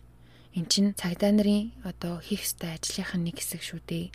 [0.54, 4.06] Эн чин цагдаа нарын одоо хийх ёстой ажлынх нь нэг хэсэг шүү дээ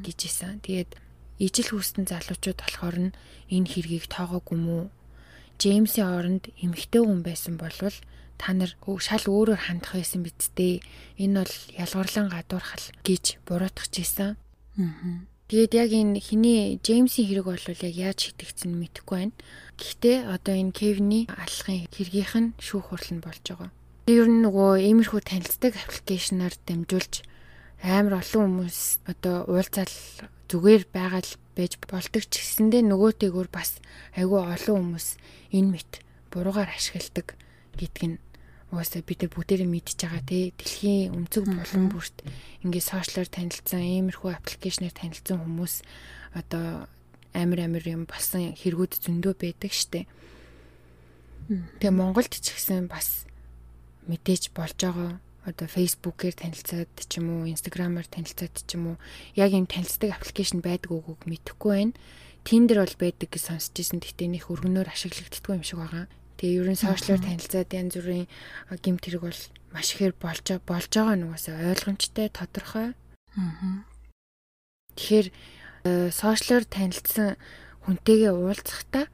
[0.00, 0.64] гэж исэн.
[0.64, 0.96] Тэгээд
[1.44, 3.14] ижил хүүстэн залуучууд болохоор нь
[3.52, 4.82] энэ хэргийг тоогоогүй мүү?
[5.60, 7.92] Джеймсийн оронд эмэгтэй хүн байсан болвол
[8.40, 10.80] та нар шал өөрөөр хандах байсан биз дээ.
[11.20, 14.40] Энэ бол ялгарлан гадуурхал гэж буруутгаж исэн.
[14.80, 15.28] Аа.
[15.52, 19.36] Тэгээд яг энэ хиний Джеймсийн хэрэг бол яг яаж шийтгцэн мэдэхгүй байна.
[19.76, 23.70] Гэхдээ одоо энэ Кевний аллахын хэргийнх нь шүүх хурал нь болж байгаа.
[24.08, 27.26] Ер нь нөгөө иймэрхүү танилцдаг аппликейшнаар дамжуулж
[27.84, 29.92] амар олон хүмүүс одоо уулзаал
[30.50, 33.78] зүгээр байгаад байж болдог ч гэсэндээ нөгөөтэйгөр бас
[34.18, 35.06] айгүй олон хүмүүс
[35.54, 35.92] энэ мэт
[36.34, 37.38] буруугаар ашигладаг
[37.78, 38.18] гэдг нь
[38.70, 42.16] угаасаа бид нар бүгдээрээ мэдж байгаа тий дэлхийн өмцөг булан бүрт
[42.62, 45.74] ингээд сошиалор танилцсан иймэрхүү аппликейшнээр танилцсан хүмүүс
[46.38, 46.86] одоо
[47.34, 50.06] амар амар юм болсон хэрэгүүд зөндөө байдаг штэ.
[51.78, 53.26] Тэгээ Монголд ч гэсэн бас
[54.06, 58.96] мэдээж болж байгаа одоо Facebook-ээр танилцаад ч юм уу, Instagram-аар танилцаад ч юм уу,
[59.32, 61.96] яг юм танилцдаг аппликейшн байдаг үгүйг мэдэхгүй байна.
[62.44, 64.00] Tinder бол байдаг гэж сонсч ирсэн.
[64.04, 66.04] Гэхдээ нөх өргөнөөр ашиглагддаггүй юм шиг байгаа.
[66.40, 68.28] Тэгээ ерөн сошиалор танилцаад янз бүрийн
[68.80, 69.40] гимт хэрэг бол
[69.72, 72.88] маш ихээр болж болж байгаа нь угаасаа ойлгомжтой, тодорхой.
[73.36, 73.84] Аа.
[74.96, 75.28] Тэгэхээр
[75.84, 77.36] э, сошиалор танилцсан
[77.84, 79.04] хүнтэйгээ уулзахдаа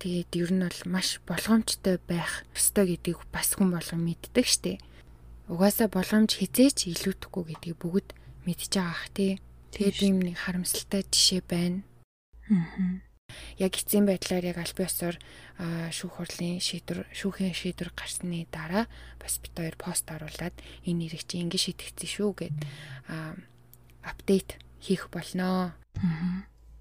[0.00, 4.80] тэгээд ер нь бол маш болгоомжтой байх ёстой гэдгийг бас хүн болгон мэддэг штеп
[5.52, 8.08] угаасаа боломж хизээч илүүдэхгүй гэдгийг бүгд
[8.46, 9.38] мэдж байгаа ах тий.
[9.74, 11.82] Тэгээд ийм нэг харамсалтай жишээ байна.
[12.50, 13.02] Аа.
[13.58, 15.16] Яг эцсийн байдлаар яг аль биесээр
[15.90, 18.86] шүүх хурлын шийдвэр шүүхийн шийдвэр гарсны дараа
[19.18, 20.54] бас бит хоёр пост оруулад
[20.86, 22.56] энэ нэрийг чи ингэ шийдэгдсэн шүү гэд
[24.06, 25.74] апдейт хийх болноо.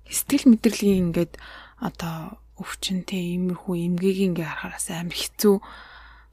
[0.05, 1.33] Сэтгэл мэдрэлгийн ингээд
[1.81, 5.55] одоо өвчнөтэй иймэрхүү эмгээг ингээ харахаас амар хэцүү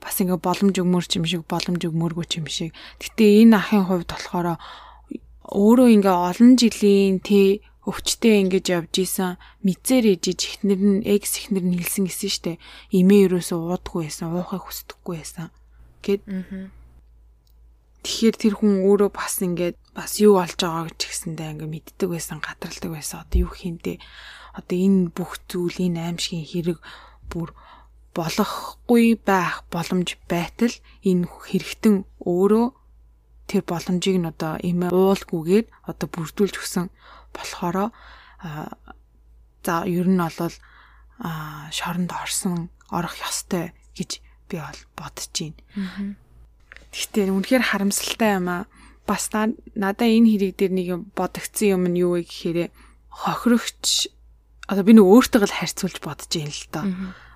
[0.02, 2.74] бас ингээ боломж өгмөр ч юм шиг боломж өгмөргүй ч юм шиг.
[2.98, 4.58] Гэтэ энэ ахын хувьд болохоор
[5.46, 11.66] өөрөө ингээ олон жилийн тэ өвчтэй ингэж явж исэн мэдзэр ижиж ихнэр нь экс ихнэр
[11.66, 12.52] нь хэлсэн гэсэн штэ.
[12.94, 15.50] Имээ ерөөсөө уудаггүй байсан, уухыг хүсдэггүй байсан.
[16.06, 16.22] Гэт.
[18.02, 22.38] Тэгэхээр тэр хүн өөрөө бас ингээд бас юу болж байгааг ч гэсэндээ ингээ мэддэг байсан,
[22.38, 23.22] гадралдаг байсан.
[23.26, 23.98] Одоо юу хийндээ
[24.58, 26.78] одоо энэ бүх зүйл энэ аимшигын хэрэг
[27.30, 27.50] бүр
[28.12, 32.66] болохгүй байх боломж байтал энэ хэрэгтэн өөрөө
[33.48, 36.86] тэр боломжийг нь одоо эмээ уулгүйгээр одоо бүрдүүлж өгсөн
[37.32, 37.88] болохоро
[39.64, 40.54] за ер нь бол
[41.72, 46.16] шоронд орсон орох ёстой гэж би бол бодож байна.
[46.92, 48.64] Гэхдээ үнэхээр харамсалтай юм аа.
[49.08, 52.68] Бас надаа энэ хэрэг дээр нэг бодогдсон юм нь юу вэ гэхээр
[53.08, 54.12] хохирогч
[54.68, 56.84] одоо би нэг өөртөө л харьцуулж бодож юм л доо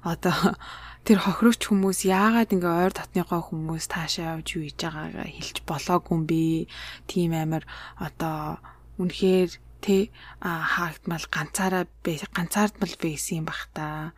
[0.03, 0.59] одоо
[1.07, 6.13] тэр хохирогч хүмүүс яагаад ингээ ойр татныхоо хүмүүс таашаа явж юу хийж байгаагаа хэлж болоогүй
[6.19, 6.67] юм бэ?
[7.07, 7.63] Тим амир
[7.95, 8.59] одоо
[8.99, 9.51] үнэхээр
[9.85, 10.11] тэ
[10.43, 14.13] хаагдмал ганцаараа ганцаардмал байсан юм бах та.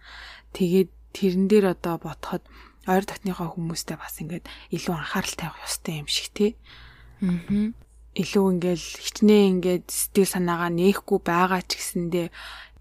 [0.56, 2.40] Тэгээд тэрэн дээр одоо ботход
[2.88, 6.50] ойр татныхоо хүмүүстэй бас ингээд илүү анхаарал тавих ёстой юм шиг тий.
[7.20, 7.76] Аа.
[8.16, 12.26] Илүү ингээл хичнээн ингээд сэтгэл санаагаа нээхгүй байгаа ч гэсэндээ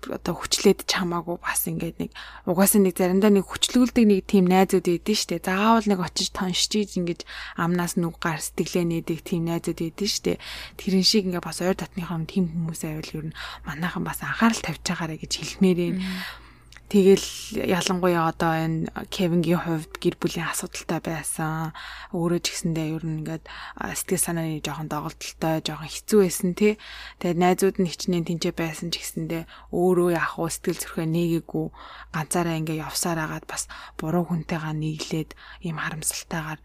[0.05, 2.11] одоо хүчлээд ч хамаагүй бас ингээд нэг
[2.45, 5.41] угаасаа нэг заримдаа нэг хүчлүүлдэг нэг тийм найзууд идэв штэ.
[5.41, 7.25] Заавал нэг очиж тоншчиж ингэж
[7.57, 10.39] амнаас нүг гар сэтгэлээ нээдэг тийм найзууд идэв штэ.
[10.77, 14.85] Тэрэн шиг ингээд бас ойр татныхаа тийм хүмүүс байвал ер нь манайхан бас анхаарал тавьж
[14.85, 15.91] байгаарэ гэж хэлмээрээ.
[15.97, 16.46] Mm -hmm
[16.87, 21.75] Тэгэл ялангуяа одоо энэ Кевингийн хувьд гэр бүлийн асуудалтай байсан.
[22.15, 23.43] Өөрөө ч гэсэндээ ер нь ингээд
[23.75, 26.79] сэтгэл санааны жоохон доголдолтой, жоохон хэцүү байсан тий.
[27.19, 29.43] Тэгээд найзууд нь хичнээн тэнцээ байсан ч гэсэндээ
[29.75, 31.67] өөрөө яах вэ сэтгэл зүрхээ нээгээгүй
[32.15, 33.67] ганцаараа ингээд явсаар агаад бас
[33.99, 35.31] буруу хүнтэйгээ нийлээд
[35.67, 36.59] ийм харамсалтайгаар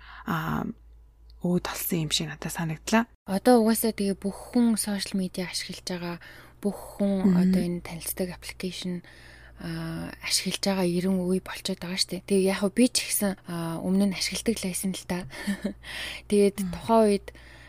[1.42, 3.10] өөд толсон юм шиг надад санагдлаа.
[3.26, 6.16] Одоо угаасаа тэгээ бүх хүн сошиал медиа ашиглаж байгаа
[6.62, 9.02] бүх хүн одоо энэ танилцдаг аппликейшн
[9.62, 12.26] ашиглаж байгаа 90 үе болчиход байгаа шүү дээ.
[12.26, 15.18] Тэгээ яг хөө би ч ихсэн өмнө нь ашигладаг лайсэн л та.
[16.30, 17.26] Тэгээд тухайн үед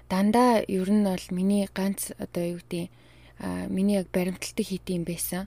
[0.10, 2.90] дандаа ер нь бол миний ганц одоо юу гэдэг
[3.70, 5.46] миний яг баримталдаг хийд юм байсан.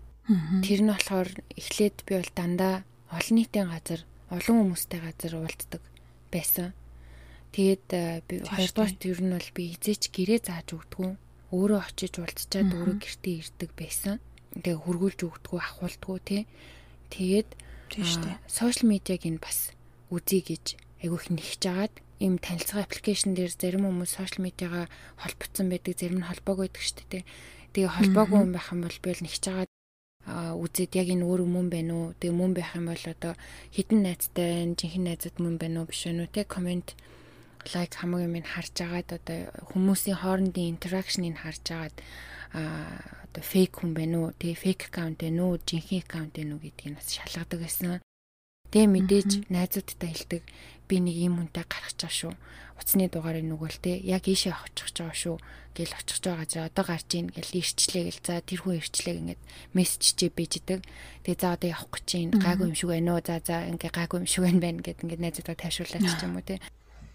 [0.63, 5.83] Тэр нь болохоор эхлээд би бол дандаа олон нийтийн газар, олон хүмүүстэй газар уулздаг
[6.31, 6.79] байсан.
[7.51, 7.87] Тэгээд
[8.31, 11.11] би хоёрдугаарт ер нь бол би хизээч гэрээ зааж өгдөггүй.
[11.51, 14.23] Өөрөө очиж уулзчаад өөрөө гэртээ ирдэг байсан
[14.57, 16.43] ингээ хургуулж өгдөггүй ахуулдаггүй тий.
[17.13, 17.49] Тэгээд
[18.49, 19.71] сошиал медиаг энэ бас
[20.11, 24.87] үзье гэж айгүйх нэгж агаад ийм танилцах аппликейшн дээр зарим хүмүүс сошиал медиагаа
[25.21, 27.25] холбогдсон байдаг, зарим нь холбоогүй байдаг шүү дээ.
[27.77, 29.71] Тэгээ холбоогүй юм байх юм бол би л нэгж агаад
[30.27, 32.07] үзээд яг энэ өөр мөн байна уу?
[32.19, 33.33] Тэгээ мөн байх юм бол одоо
[33.77, 36.27] хідэн найзтай, жинхэнэ найзад мөн байна уу биш үү?
[36.33, 36.97] Тэ комент
[37.75, 39.39] лайк хамаагүй юм харж агаад одоо
[39.73, 41.97] хүмүүсийн хоорондын интеракшныг харж агаад
[42.55, 44.37] одоо фейк хүн байна уу?
[44.39, 48.01] Тэгээ фейк аккаунт байна уу жинхэнэ аккаунт байна уу гэдгийг бас шалгадаг байсан.
[48.71, 50.43] Тэгээ мэдээж найзуудтай хэлдэг
[50.89, 52.35] би нэг юм хүнтэй гарах чаа шүү.
[52.77, 55.39] Уцны дугаарыг нүгэл те яг ийшээ очих чаа шүү
[55.77, 56.47] гэл очих байгаа.
[56.49, 58.23] За одоо гарч ийн гэл ирчлээ гэл.
[58.25, 59.43] За тэр хүн ирчлээ ингээд
[59.77, 60.81] мессежчээ бийждэг.
[61.25, 63.21] Тэгээ за одоо явах гэж чинь гайгүй юм шиг байна уу?
[63.21, 66.57] За за ингээ гайгүй юм шиг байна гэд ингээд найзуудаа тайшруулаач ч юм уу те.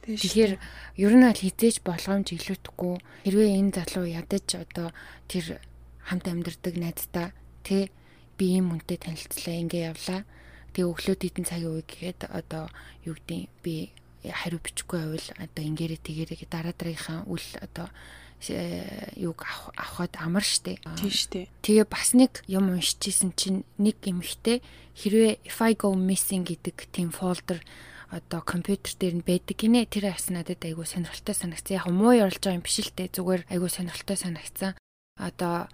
[0.01, 0.53] Тэгэхээр
[0.97, 2.93] ер нь аль хизээж болгоомж илүүтэхгүй
[3.25, 4.89] хэрвээ энэ залуу ядаж одоо
[5.29, 5.61] тэр
[6.09, 7.27] хамт амьдардаг найздаа
[7.61, 7.93] тэ
[8.33, 10.25] би ийм үнтэй танилцлаа ингээ явлаа.
[10.73, 12.73] Тэгээ өглөө дидэн цагийн үе гэхэд одоо
[13.05, 13.93] юу гэдэг би
[14.25, 17.87] хариу бичихгүй байвал одоо ингээрэ тэгэрэ дараа дараагийнхаа үл одоо
[19.21, 19.45] юг
[19.77, 20.81] авахад амар штэ.
[20.97, 21.45] Тийм штэ.
[21.61, 24.65] Тэгээ бас нэг юм уншижсэн чинь нэг эмхтэй
[24.97, 27.61] хэрвээ if I go missing гэдэг тийм folder
[28.11, 29.87] одоо компьютер дээр нь байдаг гинэ.
[29.87, 31.79] Тэр бас надад айгүй сонирхолтой санагцсан.
[31.79, 33.15] Яг муу ярилж байгаа юм биш л дээ.
[33.15, 34.75] Зүгээр айгүй сонирхолтой санагцсан.
[35.15, 35.71] Одоо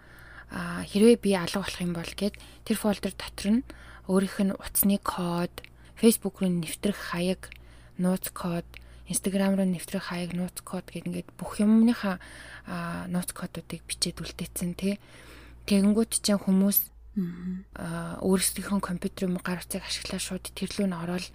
[0.53, 3.67] хэрвээ би алга болох юм бол гэд тэр фолдер дотор нь
[4.07, 5.51] өөрийнх нь утасны код,
[5.99, 7.51] Facebook руу нэвтрэх хаяг,
[7.99, 8.63] нууц код,
[9.09, 12.21] Instagram руу нэвтрэх хаяг, нууц код гэд ингээд бүх юмныхаа
[13.11, 15.01] нууц кодуудыг бичээд үлдээсэн тий.
[15.67, 16.79] Тэгэнгүүт чинь хүмүүс
[17.75, 21.25] аа өөрсдийнхөө компьютерын гар утсыг ашиглаад шууд тэр рүү н ороод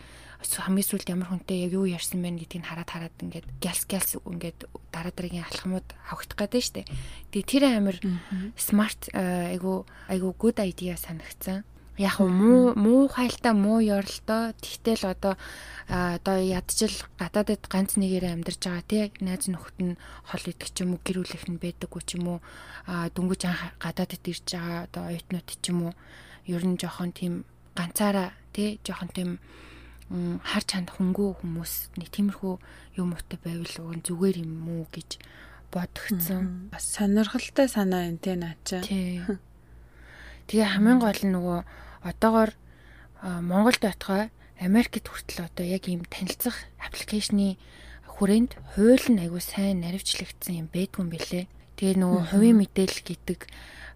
[0.43, 4.67] хамгийн сүүлд ямар хүнтэй яг юу ярьсан бэ гэдгийг хараад хараад ингээд гэлс гэлс ингээд
[4.91, 6.83] дараа дараагийн алхамуд авахдах гэдэг нь штэ.
[7.31, 7.97] Тэгээ тэр амир
[8.59, 11.63] смарт айгу айгу good idea санагцсан.
[12.01, 15.37] Яг муу муу хайлтаа муу ёролтой тэгтэл одоо
[15.87, 20.97] одоо ядчил гадаадд ганц нэгээрээ амьдарч байгаа тий найз нөхөд нь хол идэх ч юм
[20.97, 22.39] уу гэр бүлийнх нь байдаггүй ч юм уу
[22.89, 23.43] дөнгөж
[23.77, 25.93] гадаадд ирж байгаа одоо оюутнууд ч юм уу
[26.49, 27.45] ер нь жоохон тийм
[27.77, 29.31] ганцаараа тий жоохон тийм
[30.45, 32.55] харж ханд хөнгөө хүмүүс нэг тиймэрхүү
[33.01, 35.17] юм ууттай байвал уг нь зүгээр юм уу гэж
[35.73, 36.69] бодгцсон.
[36.69, 38.85] Бас сонирхолтой санаа юм те наача.
[40.53, 41.59] Тэгээ хамгийн гол нь нөгөө
[42.05, 42.53] одоогор
[43.23, 44.29] Монголд байтугай
[44.61, 47.57] Америкт хүртэл одоо яг ийм танилцах аппликейшны
[48.05, 51.45] хүрээнд хууль нь айгүй сайн наривчлагдсан юм байдгүй юм бэлээ.
[51.81, 53.41] Тэгээ нөгөө хувийн мэдээлэл гэдэг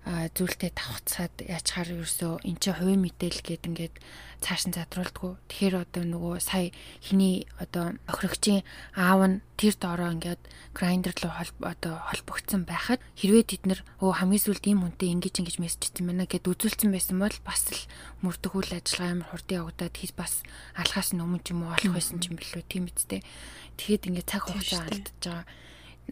[0.06, 3.94] зүйлтэй давхцаад яачаар ерөөсөө эн чинь хувийн мэдээлэл гээд ингээд
[4.38, 5.34] цааш нь задруулдаггүй.
[5.50, 6.70] Тэгэхээр одоо нөгөө сая
[7.02, 8.62] хиний одоо охирогчийн
[8.94, 10.38] аав нь тэр доороо ингээд
[10.78, 11.34] грайндер руу
[11.66, 16.06] одоо холбогдсон байхад хэрвээ тэд нар өө хамгийн сүүлд ийм хүнтэй ингэж ингэж мессеж хийсэн
[16.06, 17.82] байна гэд үзүүлсэн байсан бол бас л
[18.22, 20.46] мөрдөх үйл ажиллагаа амар хурдан явагдаад хий бас
[20.78, 23.26] алхаас нь өмнө ч юм уу олох байсан ч юм билүү тийм үстэй.
[23.74, 25.44] Тэгэхэд ингээд цаг хугацаа алдчихж байгаа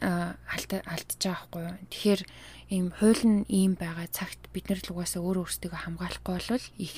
[0.01, 1.77] алдчихж байгаа байхгүй юу.
[1.91, 2.23] Тэгэхээр
[2.75, 6.97] ийм хууль нь ийм байгаа цагт бид нар л угаасаа өөр өөрсдөө хамгаалахгүй бол их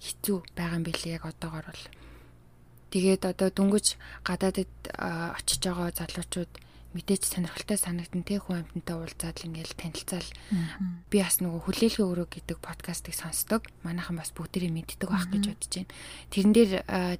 [0.00, 1.84] хэцүү байгаа юм билээ яг одоогор бол.
[2.88, 3.86] Тэгээд одоо дүнгэж
[4.24, 6.52] гадаадд очиж байгаа залуучууд
[6.98, 10.28] мэдээж сонирхолтой санагдсан те хүн амьтантай уулзаад ингээл танилцаал
[11.06, 13.62] би бас нөгөө хүлээлгээ өрөө гэдэг подкастыг сонсдог.
[13.86, 15.94] Манайхан бас бүгдээрээ мэддэг байх гэж бодож байна.
[16.34, 16.72] Тэрэн дээр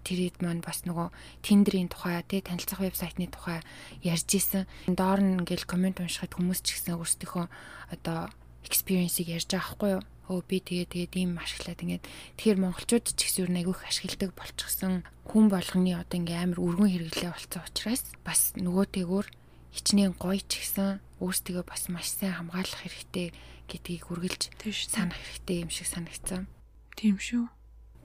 [0.03, 1.09] тэрэд маань бас нөгөө
[1.47, 3.63] Tinder-ийн тухай те танилцах вебсайтны тухай
[4.03, 4.67] ярьж исэн.
[4.91, 7.47] Доор нь ингээл комент уншихад хүмүүс ч гэсэн өөрсдийнхөө
[7.95, 8.29] одоо
[8.67, 10.05] experience-ийг ярьж байгаа хгүй юу?
[10.29, 12.05] өө би тэгээ тэгээ ийм ашиглаад ингээд
[12.37, 17.33] тэгэхээр монголчууд ч гэсэн юу айгүйх ашигладаг болчихсон хүн болгоны одоо ингээ амар өргөн хэрэглээ
[17.33, 19.27] болцсон учраас бас нөгөөтэйгөр
[19.75, 23.35] хичнээн гоё ч гэсэн өөрсдөө бас маш сайн хамгаалах хэрэгтэй
[23.69, 24.43] гэдгийг үргэлж
[24.89, 26.49] санах хэрэгтэй юм шиг санагцсан.
[26.97, 27.51] Тийм шүү.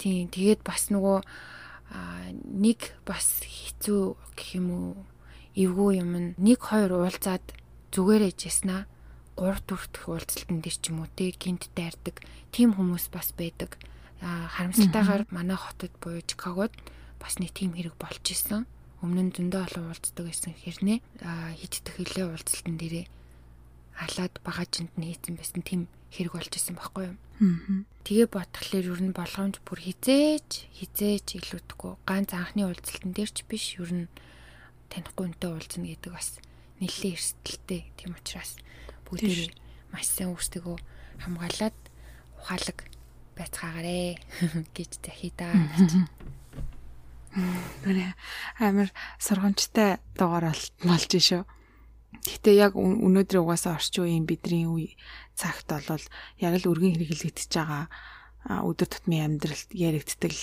[0.01, 1.23] Тийм тэгээд бас нөгөө
[2.49, 4.91] нэг бас хэцүү гэх юм уу
[5.53, 7.45] эвгүй юм нэг хоёр уулзаад
[7.93, 8.89] зүгээрээ жиснаа
[9.37, 13.77] 3 4 дэх уулзалтан дээр ч юм уу те гинт дайрдаг тийм хүмүүс бас байдаг.
[14.21, 16.73] Харамсалтайгаар манай хотод буюу Чикагод
[17.21, 18.65] бас нэг тийм хэрэг болж исэн.
[19.03, 20.97] Өмнө нь зөндөө олон уулздаг байсан хэрнээ
[21.59, 23.05] хиддэх хилээ уулзалтан дээрээ
[23.99, 25.81] халаад багажинд нь хийсэн байсан тийм
[26.15, 27.17] хэрэг болж исэн байхгүй юу.
[28.07, 33.75] Тэгээ бодглохлоор ер нь болгоомж бүр хизээж хизээж илүүдэхгүй ганц анхны уулзалтан дээр ч биш
[33.77, 34.07] ер нь
[34.87, 36.39] танихгүй үнтэй уулзна гэдэг бас
[36.79, 38.55] нэлээд эрсдэлтэй тийм учраас
[39.09, 39.51] бүгдээ
[39.91, 40.77] маш сайн өөрсдөө
[41.27, 41.77] хамгаалаад
[42.39, 42.79] ухаалаг
[43.37, 44.17] байцгаагаарэ
[44.77, 45.91] гэж захидаа гэж.
[47.33, 48.13] Гэнэ
[48.61, 50.53] амар сургамжтай дугаар
[50.85, 51.43] болж шүү.
[52.23, 54.93] Гэтэ яг өнөөдөр угаасаа орчин үеийн бидний үе
[55.33, 56.05] цагт бол
[56.39, 57.89] яг л өргөн хэрэглэгдэж байгаа
[58.63, 60.33] өдөр тутмын амьдралд яригддаг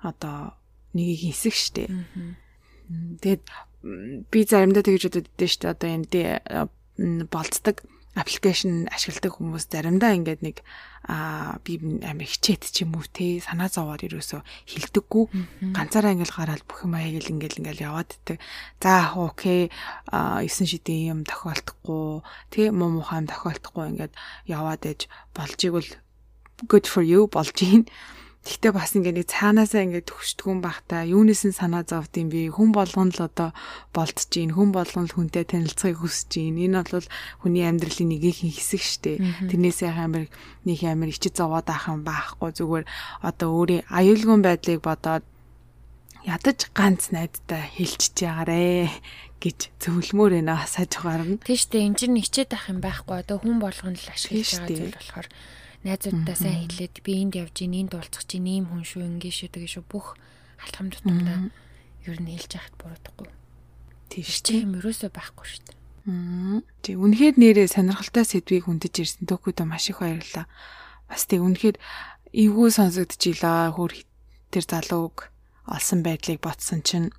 [0.00, 0.54] одоо
[0.94, 1.84] нэг хэсэг штэ.
[3.20, 3.42] Тэгэд
[4.30, 7.82] би заримдаа тэгж бодод өгдөө штэ одоо энэ болцдог
[8.16, 10.56] аппликейшн ашигладаг хүмүүс заримдаа ингээд нэг
[11.04, 15.24] аа би амар хичээт ч юм уу те санаа зовоор ерөөсө хилдэггүй
[15.76, 18.40] ганцаараа ингээл гараад бүх юм аяг л ингээл ингээл яваад иддэг.
[18.80, 19.68] За окей
[20.08, 24.14] а 9 шидийн юм тохиолдохгүй те муу муухай юм тохиолдохгүй ингээд
[24.48, 25.00] яваад ээж
[25.36, 25.90] болж игэл
[26.64, 27.84] good for you болж ийн.
[28.46, 32.54] Гэхдээ бас ингээ нэг цаанаасаа ингээ төгсдгүн бахта юунээс нь санаа зовд юм бэ?
[32.54, 33.50] Хүн болгон л одоо
[33.90, 36.62] болцож гин, хүн болгон л хүнтэй танилцахыг хүсэж гин.
[36.62, 37.06] Энэ бол
[37.42, 39.12] хүний амьдралын нэг их хэсэг штэ.
[39.50, 40.30] Тэрнээсээ амар
[40.62, 42.86] нэг амар ичид зовоод ахын байхгүй зүгээр
[43.26, 45.26] одоо өөрийн аюулгүй байдлыг бодоод
[46.22, 48.90] ядаж ганц найдтай хэлчихэж ягаарэ
[49.42, 51.38] гэж зөвлөмөр ээ хасааж гарна.
[51.42, 54.94] Тийш үү энэ чинь хичээд ах юм байхгүй одоо хүн болгоно л ашиглаж байгаа зүйл
[54.94, 55.28] болохоор
[55.86, 59.54] найзуудаа сайн хэлээд би энд явж ийн энд уулзах чинь ийм хүн шүү ингэ шүү
[59.54, 60.18] тэгээ шүү бүх
[60.58, 61.54] алхам тутамдаа
[62.10, 63.30] ер нь хэлж яхад буруудахгүй.
[64.10, 65.78] Тийш чи юм ерөөсөө байхгүй шүү дээ.
[66.06, 66.58] Аа.
[66.82, 70.46] Тэг үнэхээр нэрээ сонирхолтой сэдвийг хүндэж ирсэн төгөөдөө маш их баярлалаа.
[71.10, 71.76] Бас тэг үнэхээр
[72.30, 73.92] эвгүй сонсогдчихлаа хөр
[74.54, 75.30] тэр залууг
[75.66, 77.10] олсон байдлыг ботсон чинь.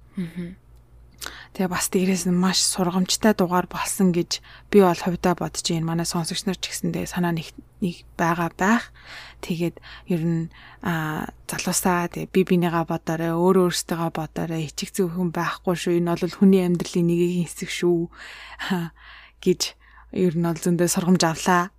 [1.28, 5.90] Аа Тэгээ бас дээрээс нь маш сургамжтай дугаар болсон гэж би бол хувьдаа бодож байна.
[5.90, 7.50] Манай сонсогч нар ч гэсэндээ санаа нэг
[7.82, 8.94] нэг байгаа байх.
[9.42, 10.54] Тэгээд ер нь
[10.86, 15.98] а залуусаа тэгээ би бинийгаа бодоорой, өөр өөртөө бодоорой, ичих зөвхөн байхгүй шүү.
[15.98, 18.06] Энэ бол хүний амьдралын нэг хэсэг шүү
[19.42, 19.62] гэж
[20.13, 21.74] ер нь бол зөндөө сургамж авлаа.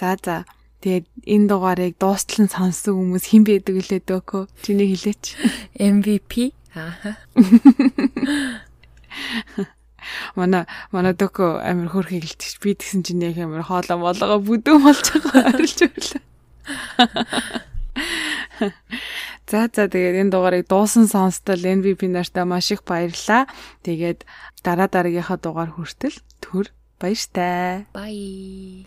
[0.00, 0.48] За за
[0.86, 4.46] Тэгээд энэ дугаарыг дуустал нь сонссон хүмүүс хэн байдаг вүлээ дөөхөө?
[4.62, 5.34] Чиний хэлээч.
[5.74, 7.16] MVP Аа.
[10.38, 12.60] Манай манай дөкө амир хөрхийг хэлчих.
[12.62, 16.22] Би тэгсэн чинь яг амир хоолоо молгоо бүдүүн болж байгаа харилж байлаа.
[19.50, 23.50] За за тэгээд энэ дугаарыг дуусан сонстол MVP нартаа маш их баярлаа.
[23.82, 24.22] Тэгээд
[24.62, 26.70] дараа дараагийнхаа дугаар хүртэл төр
[27.02, 27.90] баяртай.
[27.90, 28.86] Bye.